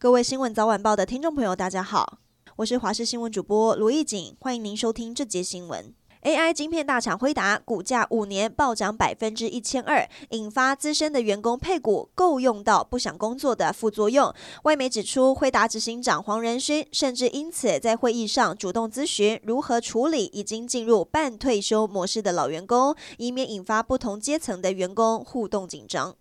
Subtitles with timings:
[0.00, 2.20] 各位新闻早晚报的听众朋友，大家好，
[2.54, 5.92] 我是华视新闻主播卢艺锦，欢迎您收听这节新闻。
[6.22, 14.32] AI 晶片大厂辉达股价五年暴涨百分之一千二，引发资深的员工配股够用到不想工作的副作用。
[14.62, 26.14] 外媒指出，辉达执行长黄仁勋甚至因此在会议上主动咨询如何处理已经进入半退休模式的老员工，以免引发不同阶层的员工互动紧张。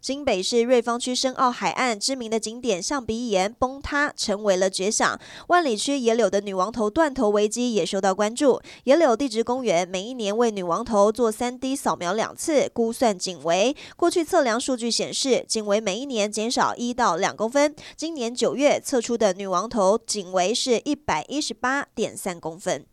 [0.00, 5.18] 新北市瑞芳区深澳海岸知名的景点象鼻岩崩塌，成为了绝响。
[5.48, 8.60] 万里区野柳的女王头断头危机也受到关注。
[8.84, 13.74] 野柳地质公园每一年为女王头做 3D 扫描两次，估算颈围。
[13.96, 17.74] 过去测量数据显示，颈围每一年减少一到两公分。
[17.96, 22.86] 今年九月测出的女王头颈围是一百一十八点三公分。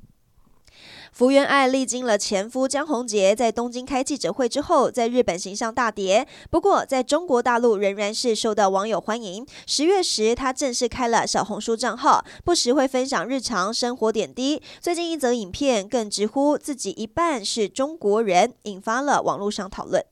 [1.13, 6.27] 福原爱历经了前夫江宏杰在东京开记者会之后，在日本形象大跌。
[6.49, 9.45] 不过，在中国大陆仍然是受到网友欢迎。
[9.67, 14.59] 十月时，她正式开了小红书账号，不时会分享日常生活点滴。
[14.81, 20.03] 最近一则影片更直呼自己一半是中国人，引发了网络上讨论。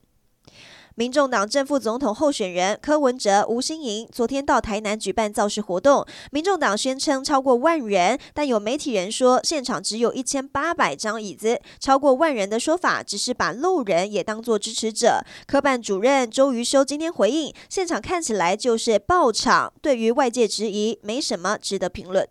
[0.95, 15.23] 民众党正副总统候选人柯文哲、吴欣盈昨天到台南举办造势活动，民众党宣称超过万人，但有媒体人说现场只有一千八百张椅子，超过万人的说法只是把路人也当作支持者。
[15.47, 22.27] 科办主任周瑜修今天回应，现场看起来就是爆场，对于外界质疑没什么值得评论。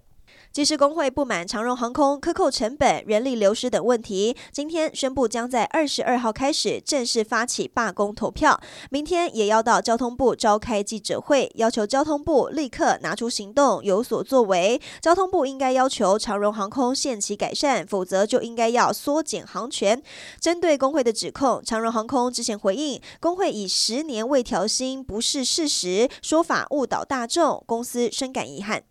[0.52, 14.80] 机师工会不满长荣航空克扣成本、人力流失等问题，今天宣布将在二十二号开始正式发起罢工投票，明天也要到交通部召开记者会，要求交通部立刻拿出行动，有所作为。
[15.00, 20.02] 交通部应该要求长荣航空限期改善，否则就应该要缩减航权。
[20.40, 28.82] 针对工会的指控，长荣航空之前回应，工会以十年未调薪不是事实，说法误导大众，公司深感遗憾。